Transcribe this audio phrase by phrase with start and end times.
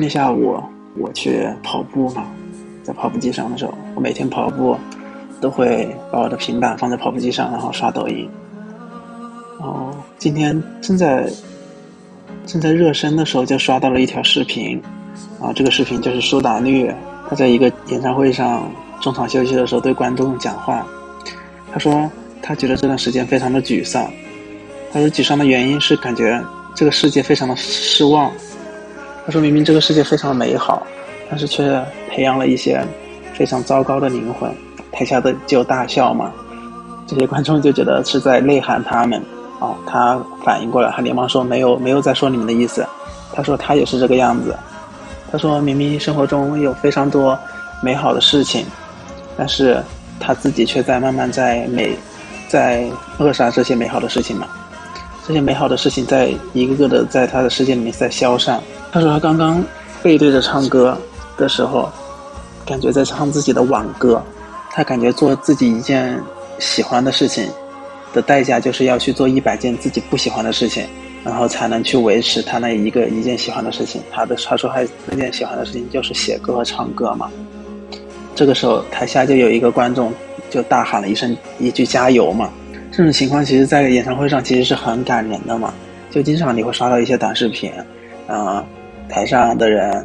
[0.00, 0.58] 今天下午
[0.96, 2.24] 我去跑步嘛，
[2.82, 4.74] 在跑步机上的时候，我每天跑步
[5.42, 8.26] 都会把我的平板放在跑步机上，然后刷抖音。
[9.58, 11.30] 然后今天正在
[12.46, 14.80] 正在热身的时候，就刷到了一条视频，
[15.38, 16.90] 啊，这个视频就是苏打绿，
[17.28, 18.72] 他在一个演唱会上
[19.02, 20.86] 中场休息的时候对观众讲话，
[21.70, 24.10] 他说他觉得这段时间非常的沮丧，
[24.94, 26.42] 他说沮丧的原因是感觉。
[26.72, 28.30] 这个世界非常的失望，
[29.24, 30.86] 他说明明这个世界非常的美好，
[31.28, 32.82] 但是却培养了一些
[33.34, 34.52] 非常糟糕的灵魂。
[34.92, 36.32] 台下的就大笑嘛，
[37.06, 39.22] 这些观众就觉得是在内涵他们。
[39.60, 42.84] 哦，他反应过来，他连忙说没有没有在说你们的意思。
[43.32, 44.56] 他说他也是这个样子。
[45.30, 47.38] 他说明明生活中有非常多
[47.82, 48.64] 美好的事情，
[49.36, 49.80] 但是
[50.18, 51.96] 他自己却在慢慢在美
[52.48, 52.84] 在
[53.18, 54.48] 扼杀这些美好的事情嘛。
[55.30, 58.60] 这些美好的事情在一个个的在他的世界里面在消散。
[58.90, 59.64] 他说他刚刚
[60.02, 60.98] 背对着唱歌
[61.36, 61.88] 的时候，
[62.66, 64.20] 感觉在唱自己的挽歌。
[64.72, 66.20] 他感觉做自己一件
[66.58, 67.48] 喜欢的事情
[68.12, 70.84] 的代价，就是要去做一百件自己不喜欢的事情，
[71.22, 74.02] 然后才能去维持他那一个一件喜欢的事情。
[74.10, 77.30] 他的他说他那件喜欢的事情就是写歌和唱歌嘛。
[78.34, 80.12] 这个时候台下就有一个观众
[80.50, 82.50] 就大喊了一声一句加油嘛。
[82.90, 85.72] 这种情况其实，在演唱会上其实是很感人的嘛。
[86.10, 87.70] 就经常你会刷到一些短视频，
[88.26, 88.64] 啊，
[89.08, 90.04] 台上的人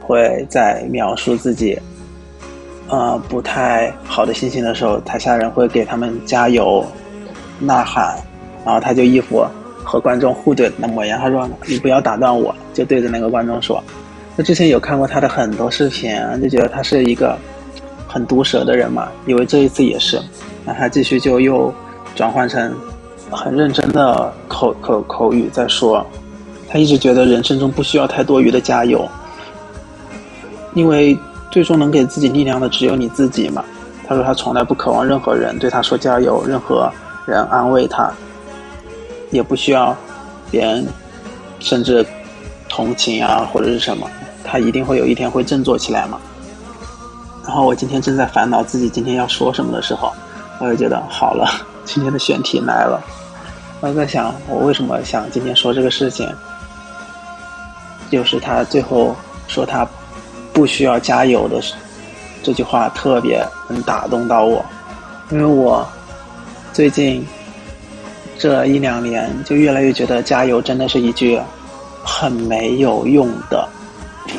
[0.00, 1.76] 会在描述自己，
[2.88, 6.86] 呃，不太好的心情的时候，台下人会给他们加油、
[7.58, 8.16] 呐喊，
[8.64, 9.44] 然后他就一副
[9.82, 11.18] 和观众互怼的模样。
[11.18, 13.82] 他说：“你不要打断我。”就对着那个观众说。
[14.36, 17.36] 那之前有看过他的很多视频，就觉得他是一个
[18.06, 19.10] 很毒舌的人嘛。
[19.26, 20.22] 以为这一次也是，
[20.64, 21.74] 那他继续就又。
[22.14, 22.74] 转换成
[23.30, 26.04] 很认真的口口口语在说，
[26.68, 29.08] 他一直觉得人生中不需要太多余的加油，
[30.74, 31.18] 因为
[31.50, 33.64] 最终能给自己力量的只有你自己嘛。
[34.06, 36.92] 他说他从来不渴望任何人对他说加油，任何
[37.26, 38.12] 人安慰他，
[39.30, 39.96] 也不需要
[40.50, 40.86] 别人
[41.60, 42.04] 甚至
[42.68, 44.06] 同情啊或者是什么，
[44.44, 46.18] 他一定会有一天会振作起来嘛。
[47.44, 50.12] 然后我今天正在烦恼自己今天要说什么的时候，
[50.60, 51.48] 我就觉得好了。
[51.84, 53.02] 今天的选题来了，
[53.80, 56.28] 我在想，我为什么想今天说这个事情？
[58.10, 59.16] 就是他最后
[59.48, 59.86] 说他
[60.52, 61.60] 不需要加油的
[62.42, 64.64] 这句话，特别能打动到我，
[65.30, 65.86] 因为我
[66.72, 67.26] 最近
[68.38, 71.40] 这一两年就越来越觉得加油真的是一句
[72.04, 73.66] 很没有用的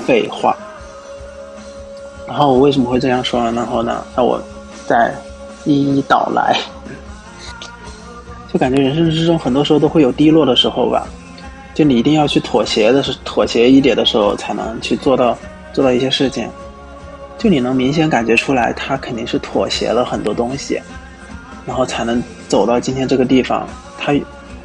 [0.06, 0.56] 废话。
[2.28, 3.52] 然后我为什么会这样说呢？
[3.56, 4.42] 然后呢，那我
[4.88, 5.14] 再
[5.66, 6.58] 一一道来。
[8.54, 11.08] 就感觉人生之中很多时候都会有低落的时候吧，
[11.74, 15.36] 就你一定要去妥协的是妥协一点的时候，才能去做到
[15.74, 16.48] 做到一些事情。
[17.36, 20.80] 就你能明显感觉出来，他肯定是妥协了很多东西，
[21.66, 23.68] 然后才能走到今天这个地方。
[23.98, 24.14] 他，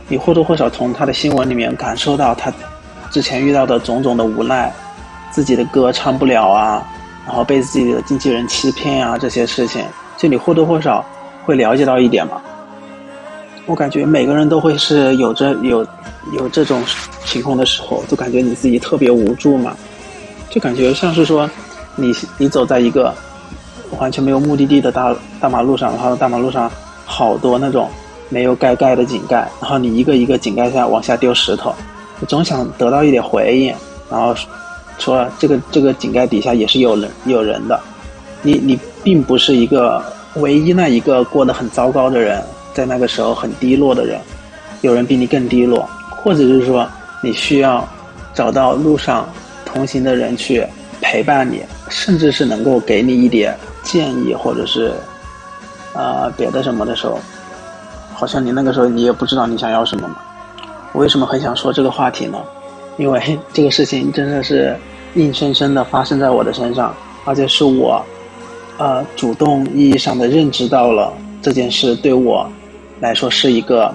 [0.07, 2.53] 你或多或少从他的新闻里面感受到他
[3.11, 4.71] 之前遇到的种种的无奈，
[5.31, 6.87] 自己的歌唱不了啊，
[7.27, 9.83] 然后被自己的经纪人欺骗啊这些事情，
[10.19, 11.03] 就你或多或少
[11.47, 12.39] 会了解到一点嘛。
[13.69, 15.87] 我感觉每个人都会是有着有
[16.33, 16.83] 有这种
[17.27, 19.77] 情况的时候，就感觉你自己特别无助嘛，
[20.49, 21.49] 就感觉像是说，
[21.95, 23.15] 你你走在一个
[23.99, 26.71] 完全没有目的地的大大马路上，然后大马路上
[27.05, 27.91] 好多那种
[28.31, 31.75] 没有盖盖的井盖，然后你一个一个井盖下往下丢石头，
[32.27, 33.75] 总想得到一点回应，
[34.11, 34.35] 然后
[34.97, 37.79] 说这个这个井盖底下也是有人有人的，
[38.41, 40.03] 你你并不是一个
[40.37, 42.43] 唯一那一个过得很糟糕的人。
[42.79, 44.21] 在那个时候很低落的人，
[44.83, 46.89] 有人比你更低落，或者是说
[47.25, 47.85] 你需要
[48.33, 49.29] 找到路上
[49.65, 50.65] 同行的人去
[51.01, 54.93] 陪伴你，甚至是能够给你一点建议，或者是
[55.93, 57.19] 呃别的什么的时候，
[58.15, 60.19] 好像你那个时候你也不知道你想要什么嘛。
[60.93, 62.39] 我为什么很想说这个话题呢？
[62.97, 64.77] 因为这个事情真的是
[65.17, 68.01] 硬生生的发生在我的身上，而且是我
[68.77, 72.49] 呃主动意义上的认知到了这件事对我。
[73.01, 73.95] 来说是一个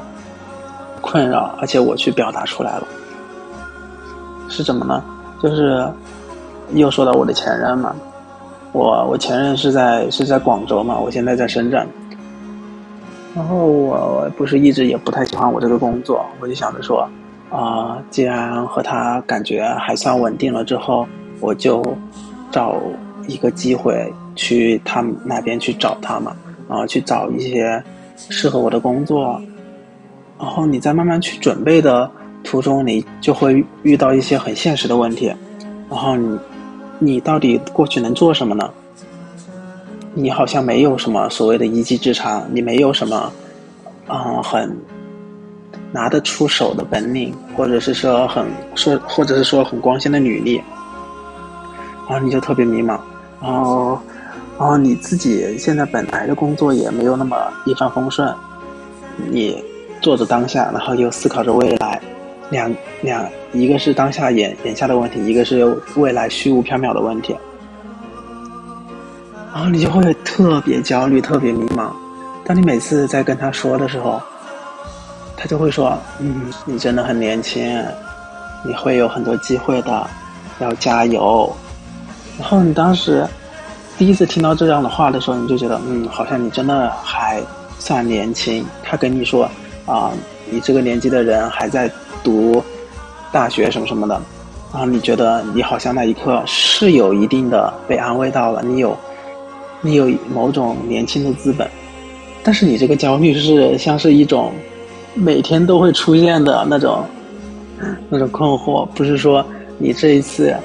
[1.02, 2.88] 困扰，而且我去表达出来了，
[4.50, 5.04] 是怎么呢？
[5.42, 5.86] 就是
[6.74, 7.94] 又说到我的前任嘛，
[8.72, 11.86] 我我前任是在是在广州嘛，我现在在深圳，
[13.36, 17.06] 然后我不是一直也不太喜欢我这个工作，我就想着说，
[17.52, 21.06] 啊，既然和他感觉还算稳定了之后，
[21.42, 21.84] 我就
[22.50, 22.78] 找
[23.28, 26.34] 一个机会去他那边去找他嘛，
[26.70, 27.84] 然后去找一些。
[28.16, 29.42] 适合我的工作，
[30.40, 32.10] 然后你在慢慢去准备的
[32.44, 35.34] 途中，你就会遇到一些很现实的问题，
[35.90, 36.40] 然后你
[37.00, 38.70] 你到底过去能做什么呢？
[40.14, 43.32] 你好像没有什么所谓的一技之长，你没有什么
[44.08, 44.78] 啊很
[45.92, 48.46] 拿得出手的本领，或者是说很
[48.76, 50.62] 说，或者是说很光鲜的履历，
[52.08, 53.00] 然后你就特别迷茫，
[53.42, 54.00] 然后
[54.60, 57.36] 然后你自己现在本来的工作也没有那么
[57.66, 58.34] 一帆风顺，
[59.18, 59.64] 你
[60.02, 62.00] 做着当下，然后又思考着未来，
[62.50, 65.66] 两两一个是当下眼眼下的问题，一个是
[65.96, 67.36] 未来虚无缥缈的问题。
[69.54, 71.92] 然后你就会特别焦虑，特别迷茫。
[72.46, 74.22] 当你每次在跟他说的时候，
[75.38, 77.84] 他就会说：“嗯，你真的很年轻，
[78.66, 80.08] 你会有很多机会的，
[80.60, 81.52] 要加油。”
[82.40, 83.28] 然后你当时
[83.98, 87.42] 第一次听到这样的话的时候，你就觉得：“嗯，好像你真的还
[87.80, 89.50] 算年轻。”他跟你说
[89.86, 90.12] ：“啊，
[90.50, 91.92] 你这个年纪的人还在
[92.24, 92.64] 读
[93.32, 94.22] 大学什么什么的。”
[94.72, 98.98] 然后你觉得你好像那一刻是有一定的被安慰到了，你有。
[99.86, 101.70] 你有某种年轻的资本，
[102.42, 104.54] 但是你这个焦虑是像是一种
[105.14, 107.04] 每天都会出现的那种
[108.08, 109.46] 那种困惑，不是说
[109.78, 110.56] 你这一次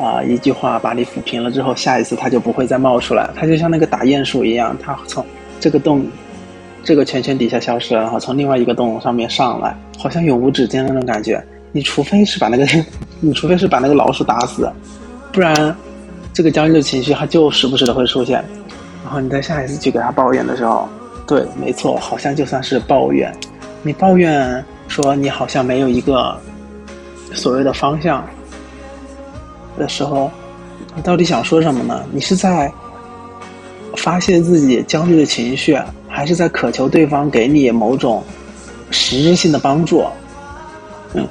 [0.00, 5.24] 啊一句话把你抚平了之后，下一次它就不会再冒出来，它就像那个打鼹鼠一样，它从
[5.60, 6.06] 这个洞
[6.82, 11.42] 这个圈圈底下消失了，然后从另外一个洞上面上来，好像永无止境那种感觉。
[11.72, 12.66] 你除非是把那个，
[13.20, 14.70] 你除非是把那个老鼠打死，
[15.32, 15.74] 不然
[16.32, 18.44] 这个焦虑的情绪它就时不时的会出现。
[19.04, 20.88] 然后你在下一次去给他抱怨的时候，
[21.26, 23.32] 对，没错，好像就算是抱怨，
[23.82, 26.38] 你抱怨说你好像没有一个
[27.32, 28.26] 所谓的方向
[29.78, 30.30] 的时候，
[30.94, 32.04] 你到底想说什么呢？
[32.12, 32.72] 你是在
[33.96, 35.78] 发泄自己焦虑的情绪，
[36.08, 38.22] 还是在渴求对方给你某种
[38.90, 40.04] 实质性的帮助？
[41.14, 41.26] 嗯，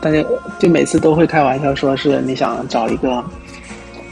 [0.00, 0.24] 大家
[0.58, 3.24] 就每次都会开玩笑说是你想找一个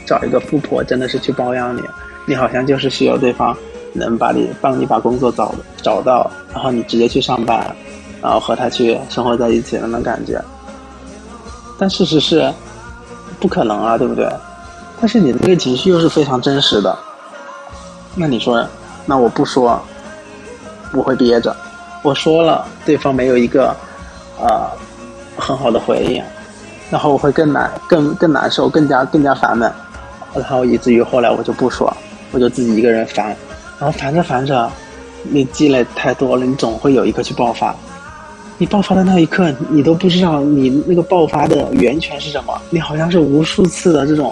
[0.05, 1.81] 找一个富婆，真的是去包养你。
[2.27, 3.55] 你好像就是需要对方
[3.93, 7.75] 能把你帮你把工作找找到，然后你直接去上班，
[8.21, 10.39] 然后和他去生活在一起那种感觉。
[11.79, 12.53] 但事实是
[13.41, 14.29] 不可能啊，对不对？
[15.01, 16.97] 但是你的这个情绪又是非常真实的。
[18.15, 18.65] 那你说，
[19.05, 19.81] 那我不说，
[20.93, 21.51] 我会憋着；
[22.03, 23.75] 我说了，对方没有一个
[24.39, 24.69] 呃
[25.35, 26.23] 很好的回应，
[26.91, 29.71] 然后我会更难、更更难受，更加更加烦闷，
[30.35, 31.91] 然后以至于后来我就不说。
[32.33, 33.35] 我就自己一个人烦，
[33.77, 34.71] 然后烦着烦着，
[35.23, 37.75] 你积累太多了，你总会有一刻去爆发。
[38.61, 42.61] 你爆发的那一刻，你都不知道你那个爆发的源泉是什么。
[42.69, 44.31] 你好像是无数次的这种，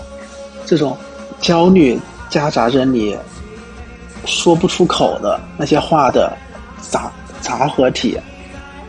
[0.68, 0.96] 这种
[1.42, 2.00] 焦虑
[2.30, 3.18] 夹杂着你
[4.26, 6.32] 说不出口的那些话的
[6.80, 7.12] 杂
[7.42, 8.20] 杂合体，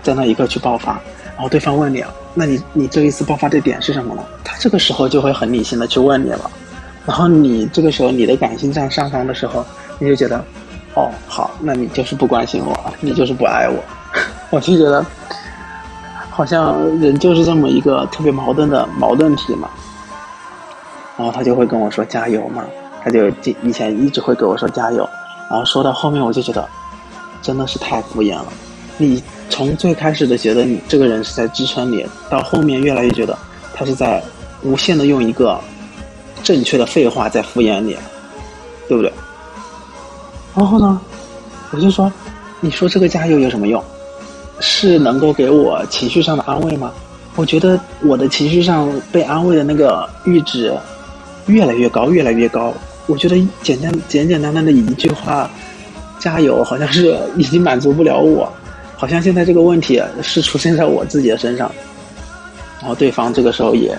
[0.03, 1.01] 在那一刻去爆发。
[1.35, 2.05] 然后对方问你，
[2.35, 4.23] 那你你这一次爆发的点是什么呢？
[4.45, 6.51] 他这个时候就会很理性的去问你了。
[7.07, 9.65] 然后你这个时候你的感性占上方的时候，
[9.99, 10.37] 你就觉得，
[10.97, 13.83] 哦，好，那你就是不关心我，你就是不爱我，
[14.51, 15.05] 我就觉得，
[16.29, 19.69] 好像人就是这么一个特别矛盾的矛盾体嘛。
[21.17, 22.65] 然后他就会跟我说加油嘛，
[23.03, 23.29] 他就
[23.63, 25.09] 以前一直会跟我说加油，
[25.49, 26.69] 然后说到后面我就觉得，
[27.41, 28.47] 真的是太敷衍了。
[28.99, 33.39] 你从最开始的觉得你这个人是在支撑你，到后面越来越觉得
[33.75, 34.23] 他是在
[34.63, 35.59] 无限的用一个。
[36.43, 37.95] 正确的废话在敷衍你，
[38.89, 39.13] 对不对？
[40.55, 40.99] 然后呢，
[41.71, 42.11] 我就说，
[42.61, 43.85] 你说这个加油有什么用？
[44.61, 46.93] 是能够给我情绪上的安慰吗？
[47.37, 50.73] 我觉得我的情绪上被安慰的那个阈值
[51.47, 52.73] 越来越高，越来越高。
[53.07, 55.51] 我觉得简单简简单单的一句话，
[56.19, 58.53] 加油，好像是已经满足不了我，
[58.97, 61.71] 好像现在这个问题是出现在我自己的身上，
[62.81, 63.97] 然后对方这个时候也。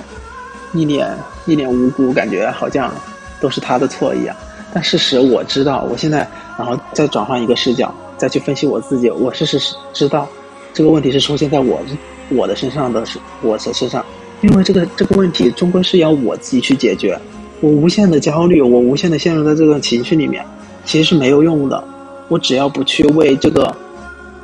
[0.74, 1.06] 一脸
[1.48, 2.94] 一脸无辜，感觉好像
[3.42, 4.34] 都是他的错一样。
[4.74, 6.26] 但事实我知道，我现在
[6.58, 10.26] 然后再转换一个视角，再去分析我自己，我是是知道
[10.74, 11.82] 这个问题是出现在我
[12.30, 14.06] 我的身上的，是我的身上。
[14.42, 17.18] 因为这个这个问题终归是要我自己去解决。
[17.60, 20.46] 我无限的焦虑，我无限的陷入在这个情绪里面，
[20.84, 21.84] 其实是没有用的。
[22.28, 23.76] 我只要不去为这个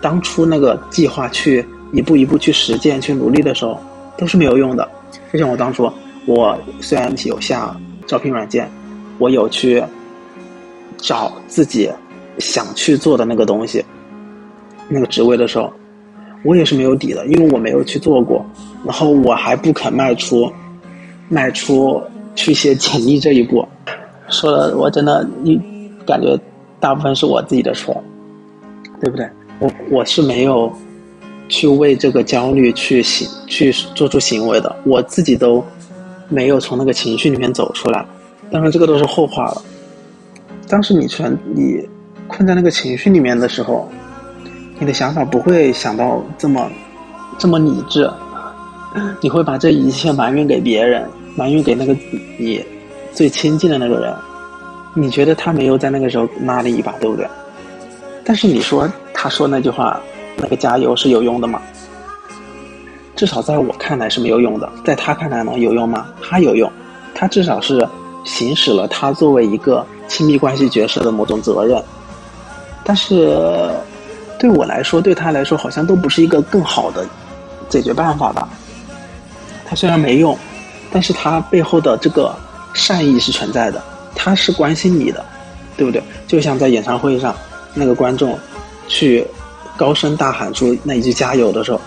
[0.02, 3.80] 当初那个计划去一步一步去实践、去努力的时候，
[4.18, 4.88] 都是没有用的。
[5.32, 5.92] 就像我当初。
[6.28, 7.74] 我虽然有下
[8.06, 8.70] 招聘软件，
[9.18, 9.82] 我有去
[10.98, 11.90] 找自己
[12.38, 13.82] 想去做的那个东西，
[14.90, 15.72] 那个职位的时候，
[16.44, 18.46] 我也是没有底的，因为我没有去做过，
[18.86, 20.52] 然后我还不肯迈出
[21.30, 22.02] 迈出
[22.36, 23.68] 去写简历这一步，
[24.30, 25.60] 说的我真的你
[26.06, 26.40] 感觉
[26.80, 28.04] 大部分是我自己的错，
[29.02, 29.28] 对不对？
[29.60, 30.72] 我我是没有
[31.50, 35.64] 去为这个焦虑去行去做出行为的，我自己都。
[36.30, 38.06] 没有从那个情绪里面走出来。
[38.52, 39.62] 当然，这个都是后话了。
[40.68, 41.88] 当时你全你
[42.28, 43.90] 困在那个情绪里面的时候，
[44.80, 46.70] 你的想法不会想到这么
[47.38, 48.10] 这么理智，
[49.22, 51.96] 你会把这一切埋怨给别人，埋怨给那个
[52.38, 52.64] 你
[53.14, 54.14] 最亲近的那个人。
[54.94, 57.28] 你觉得他没有在那个时候拉你一把，对不对？
[58.24, 60.00] 但是你说他说那句话，
[60.38, 61.62] 那个加油是有用的吗？
[63.16, 66.08] 至少在我看来是没有用的，在他看来呢有用吗？
[66.22, 66.72] 他有用，
[67.14, 67.88] 他至少是
[68.24, 71.84] 行使了他作为一个亲密关系角色的某种责任。
[72.84, 73.70] 但是
[74.40, 77.06] 对我来说，对他来说好像都不是一个更好的
[77.70, 78.48] 解决办法吧。
[79.66, 80.38] 他虽然没用，
[80.92, 82.36] 但是他背后的这个
[82.74, 83.82] 善意是存在的。
[84.16, 85.24] 他是关心你的，
[85.76, 86.02] 对不对？
[86.28, 87.36] 就像在演唱会上，
[87.74, 88.38] 那个观众
[88.88, 89.26] 去
[89.76, 91.80] 高声大喊出那一句“加油”的时候，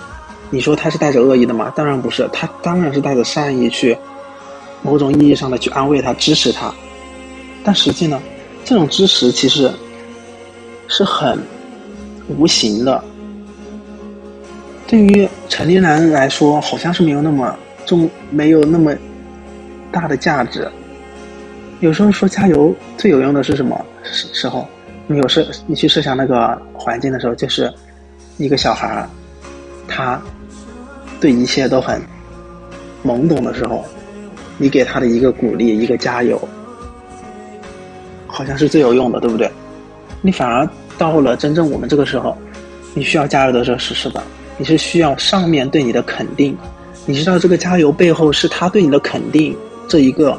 [0.50, 1.72] 你说他是带着恶意的吗？
[1.74, 3.96] 当然不是，他当然是带着善意去，
[4.82, 6.72] 某种意义上的去安慰他、支持他。
[7.64, 8.20] 但实际呢，
[8.64, 9.72] 这种支持其实
[10.86, 11.38] 是很
[12.38, 13.02] 无形的，
[14.86, 18.94] 对于成年人来说，好像是没有那么重、没有那么
[19.90, 20.68] 大的价值。
[21.80, 24.66] 有时候说加油最有用的是什么时时候？
[25.06, 27.72] 你有设你去设想那个环境的时候，就是
[28.38, 29.04] 一个小孩，
[29.88, 30.20] 他
[31.20, 32.00] 对一切都很
[33.04, 33.84] 懵懂的时候，
[34.56, 36.40] 你给他的一个鼓励，一个加油，
[38.28, 39.50] 好像是最有用的，对不对？
[40.22, 40.68] 你反而
[41.00, 42.36] 到了真正我们这个时候，
[42.92, 44.22] 你需要加油的时候是什么？
[44.58, 46.54] 你是需要上面对你的肯定，
[47.06, 49.56] 你知道这个加油背后是他对你的肯定
[49.88, 50.38] 这一个。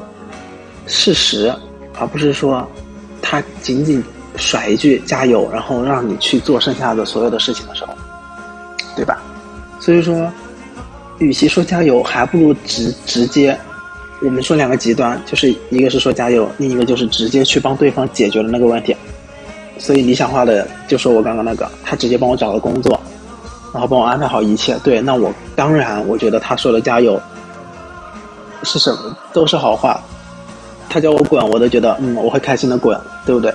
[0.86, 1.52] 事实，
[1.98, 2.68] 而不是说
[3.22, 4.04] 他仅仅
[4.36, 7.94] 甩一句加油，然后让你去做剩下的所有的事情的时候，
[8.96, 9.22] 对吧？
[9.80, 10.32] 所以说，
[11.20, 13.58] 与其说加油，还不如直直接，
[14.22, 18.96] 我们说两个极端，就是一个是说加油，另一个就是直接去帮对方解决了那个问题。
[19.82, 23.00] 所以理想化的就说我刚刚那个，他直接帮我找了工作，
[23.74, 24.78] 然后帮我安排好一切。
[24.84, 27.20] 对，那我当然我觉得他说的加油
[28.62, 30.00] 是什么，都是好话。
[30.88, 32.96] 他叫我滚，我都觉得嗯，我会开心的滚，
[33.26, 33.52] 对不对？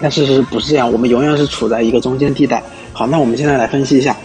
[0.00, 2.62] 但事实不是这样，我们永远是处在一个中间地带。
[2.94, 4.16] 好，那我们现在来分析一下，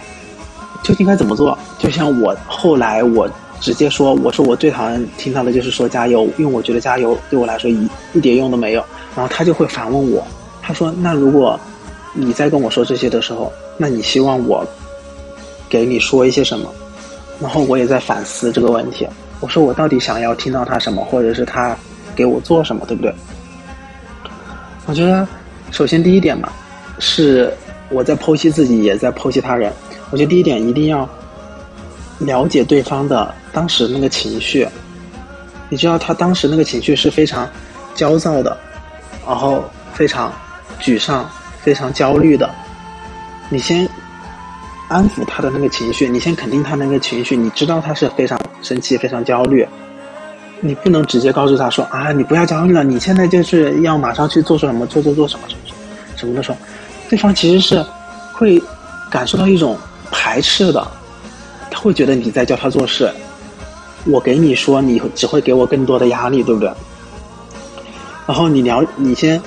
[0.82, 1.58] 究竟该怎么做？
[1.78, 3.28] 就像我后来我
[3.60, 8.84] 直接说，我说我最讨厌听到的就是说加油，因为我觉得加油对我来说一一点用都没有。
[9.16, 10.24] 然后他就会反问我，
[10.66, 11.58] 他说：“那如果
[12.14, 14.66] 你在跟我说这些的时候，那你希望我
[15.68, 16.72] 给你说一些什么？”
[17.40, 19.06] 然后我也在反思这个问题，
[19.40, 21.76] 我说我到底想要听到他什么，或者是他。
[22.16, 23.12] 给我做什么，对不对？
[24.86, 25.26] 我觉得，
[25.72, 26.48] 首先第一点嘛，
[27.00, 27.52] 是
[27.88, 29.72] 我在剖析自己，也在剖析他人。
[30.12, 31.08] 我觉得第一点一定要
[32.20, 34.64] 了解对方的当时那个情绪。
[35.68, 37.50] 你知道他当时那个情绪是非常
[37.96, 38.56] 焦躁的，
[39.26, 40.32] 然后非常
[40.84, 41.28] 沮丧、
[41.62, 42.48] 非常焦虑的。
[43.48, 43.88] 你先
[44.88, 47.34] 安抚他的那个情绪，你先肯定他那个情绪。
[47.34, 49.66] 你知道他是非常生气、非常焦虑。
[50.60, 55.60] 你不能直接告诉他说啊，你不要焦虑了，你现在就是要马上去做什么，做做做什么什么
[56.16, 56.58] 什么的时候，
[57.08, 57.84] 对方其实是
[58.32, 58.62] 会
[59.10, 59.76] 感受到一种
[60.10, 60.86] 排斥的，
[61.70, 63.10] 他会觉得你在教他做事，
[64.06, 66.70] 我给你说，你只会给我更多的压力，对不对？
[68.26, 69.40] 然后你了，你先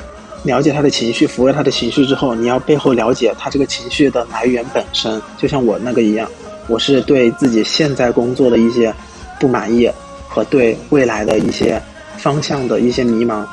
[0.44, 6.30] 了解他的情绪，抚慰他的情绪之后，你要背后了解他这个情绪的来源本身，就像我那个一样，
[6.68, 8.94] 我是对自己现在工作的一些
[9.40, 9.90] 不满意。
[10.30, 11.82] 和对未来的一些
[12.18, 13.44] 方向的一些迷茫，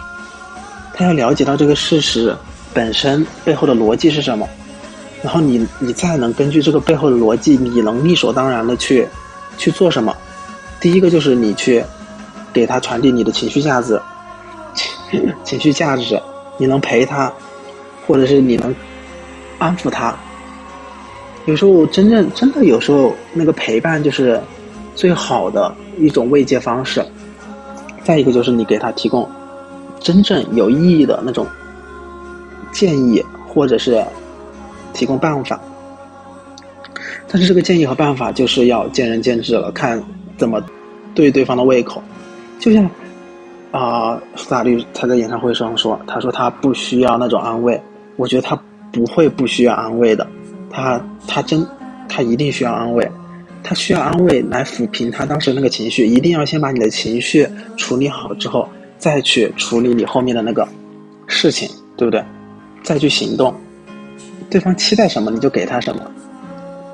[0.92, 2.36] 他要了解到这个事实
[2.74, 4.46] 本身背后的逻辑是什么，
[5.22, 9.06] 然后你你再能根据这个背后的逻辑，你能理所当然的去
[9.56, 10.14] 去做什么？
[10.78, 11.82] 第一个就是你去
[12.52, 13.98] 给他传递你的情绪价值，
[15.42, 16.20] 情绪价值，
[16.58, 17.32] 你能陪他，
[18.06, 18.74] 或者是你能
[19.58, 20.14] 安抚他。
[21.46, 24.40] 有时候真正真的有时候那个陪伴就是
[24.94, 25.74] 最好的。
[25.96, 27.06] 一种慰藉方式，
[28.02, 29.30] 再一个就是你给他提供
[30.00, 31.46] 真正有意义的那种
[32.72, 34.04] 建议，或者是
[34.92, 35.60] 提供办法。
[37.28, 40.02] 但是这个建议和办法就是要见仁见智了，看
[40.36, 40.60] 怎么
[41.14, 42.02] 对对方的胃口。
[42.58, 42.90] 就像
[43.74, 47.80] 啊，苏打绿他在演唱会上说，他说他不需要那种安慰，
[48.14, 48.56] 我觉得他
[48.92, 50.24] 不会不需要安慰的，
[50.70, 51.66] 他他真
[52.08, 53.10] 他一定需要安慰。
[53.64, 60.68] 他需要安慰来抚平他当时那个情绪，一定要先把你的情绪处理好之后，再去处理你后面的那个
[61.26, 62.22] 事情，对不对？
[62.84, 63.52] 再去行动。
[64.48, 66.02] 对方期待什么，你就给他什么；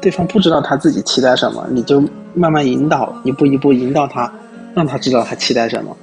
[0.00, 4.32] 对方不知道他自己期待什么，你就慢慢引导，一步一步引导他
[4.72, 5.94] 让他知道他期待什么。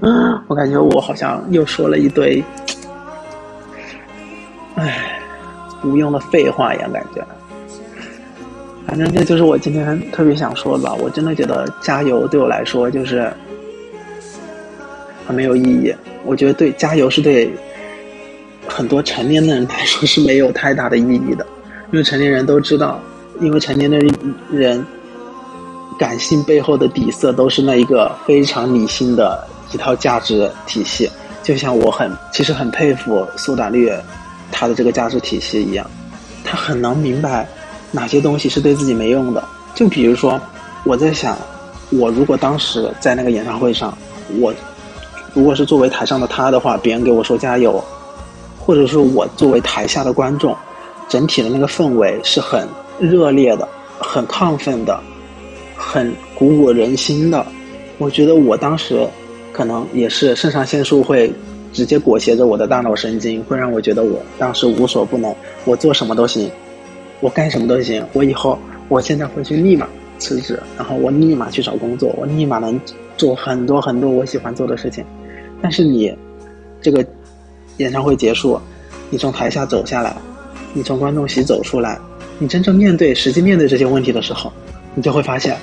[0.00, 2.42] 啊我感觉我好像又说了一堆，
[4.76, 5.20] 唉，
[5.84, 7.22] 无用的废话一样感觉。
[8.86, 10.94] 反正这就是我今天特别想说的吧。
[10.94, 13.30] 我真的觉得加油对我来说就是
[15.26, 15.94] 很没有意义。
[16.24, 17.52] 我觉得对加油是对
[18.66, 21.46] 很多成年的人来说是没有太大的意义的，
[21.92, 22.98] 因为成年人都知道，
[23.38, 23.98] 因为成年的
[24.50, 24.84] 人
[25.98, 29.46] 感性背后的底色都是那一个非常理性的。
[29.72, 31.08] 一套价值体系，
[31.42, 33.90] 就像我很其实很佩服苏打绿，
[34.50, 35.88] 他的这个价值体系一样，
[36.44, 37.46] 他很能明白
[37.92, 39.42] 哪些东西是对自己没用的。
[39.74, 40.40] 就比如说，
[40.84, 41.38] 我在想，
[41.90, 43.96] 我如果当时在那个演唱会上，
[44.40, 44.52] 我
[45.34, 47.82] 如果是作为台上的他的话，别人给我说加油，
[48.58, 50.56] 或者是我作为台下的观众，
[51.08, 53.68] 整体的那个氛围是很热烈的、
[54.00, 55.00] 很亢奋的、
[55.76, 57.46] 很鼓舞人心的。
[57.98, 59.08] 我觉得我当时。
[59.60, 61.30] 可能也是肾上腺素会
[61.70, 65.34] 直接裹挟着我的大脑神经，会让我觉得我当时无所不能，
[65.66, 66.50] 我做什么都行，
[67.20, 68.02] 我干什么都行。
[68.14, 69.86] 我以后，我现在回去立马
[70.18, 72.80] 辞职，然后我立马去找工作，我立马能
[73.18, 75.04] 做很多很多我喜欢做的事情。
[75.60, 76.16] 但是你
[76.80, 77.04] 这个
[77.76, 78.58] 演唱会结束，
[79.10, 80.16] 你从台下走下来，
[80.72, 81.98] 你从观众席走出来，
[82.38, 84.50] 你真正面对实际面对这些问题的时候，
[84.94, 85.54] 你就会发现，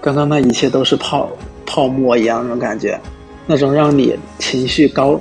[0.00, 1.30] 刚刚那一切都是泡。
[1.66, 2.98] 泡沫一样那种感觉，
[3.46, 5.20] 那种让你情绪高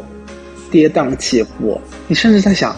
[0.71, 2.75] 跌宕起伏，你甚至在想，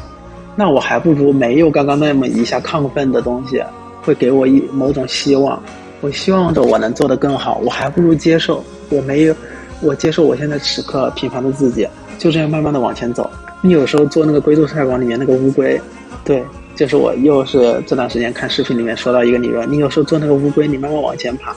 [0.55, 3.61] 那我还不如没有刚刚那么一下亢奋的东西，
[4.01, 5.61] 会给我一某种希望。
[5.99, 9.35] 我希望着我能做得更好，我还不如接受我没有，
[9.81, 11.87] 我接受我现在此刻平凡的自己，
[12.19, 13.29] 就这样慢慢的往前走。
[13.61, 15.81] 你有时候做那个龟兔赛跑里面那个乌龟，
[16.23, 16.43] 对，
[16.75, 21.55] 就是我又是这段时间看视频里面说到一个理论，你有时候做那个乌龟，你慢慢往前爬，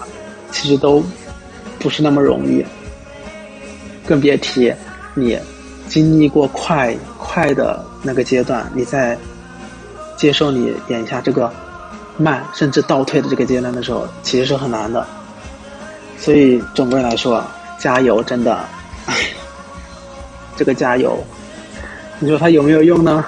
[0.50, 1.04] 其实都。
[1.80, 2.64] 不是那么容易，
[4.06, 4.72] 更别提
[5.14, 5.36] 你
[5.88, 9.18] 经历过快快的那个阶段，你在
[10.16, 11.52] 接受你眼下这个
[12.16, 15.04] 慢甚至倒退的这个阶段的时候，其实是很难的。
[16.18, 17.42] 所以总归来说，
[17.78, 18.62] 加油真的，
[20.54, 21.18] 这个加油，
[22.18, 23.24] 你说它有没有用呢？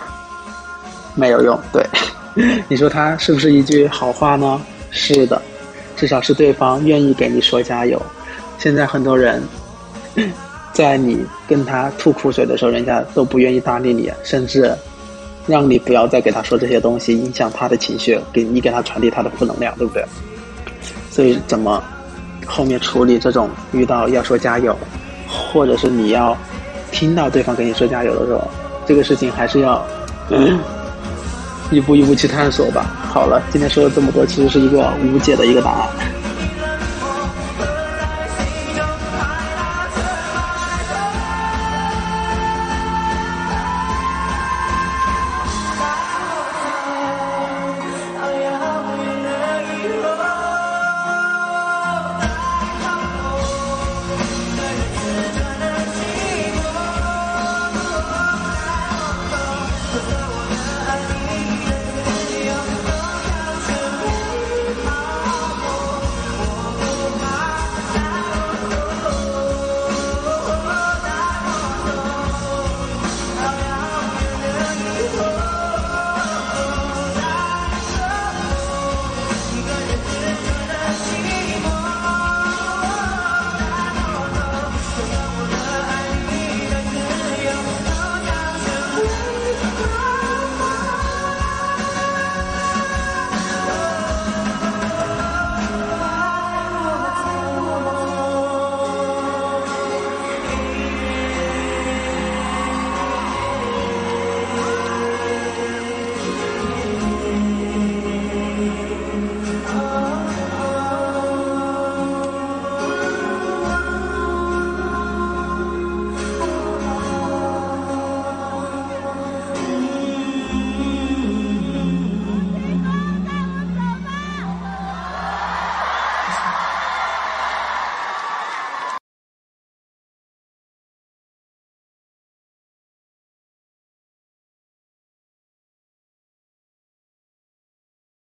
[1.15, 1.59] 没有用。
[1.73, 1.83] 对，
[2.69, 4.61] 你说它是不是一句好话呢？
[4.91, 5.41] 是的，
[5.97, 8.01] 至少是对方愿意给你说加油。
[8.63, 9.43] 现在很多人，
[10.73, 14.73] 在你跟他吐苦水的时候，人家都不愿意搭理你，甚至
[15.49, 20.05] 让你不要再给他说这些东西，影响他的情绪，给你给他传递他的负能量，对不对？
[21.11, 21.83] 所以，怎么
[22.47, 24.79] 后面处理这种遇到要说加油，
[25.27, 26.37] 或者是你要
[26.93, 28.49] 听到对方跟你说加油的时候，
[28.87, 29.85] 这个事情还是要
[31.73, 32.95] 一步一步去探索吧。
[33.13, 35.89] 好了，今天说了这么多，其实是一个无解的一个答案。